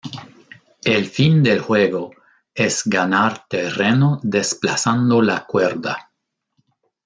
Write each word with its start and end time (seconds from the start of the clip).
El 0.83 1.05
fin 1.05 1.43
del 1.43 1.59
juego 1.59 2.15
es 2.55 2.81
ganar 2.85 3.45
terreno 3.47 4.19
desplazando 4.23 5.21
la 5.21 5.45
cuerda. 5.45 6.09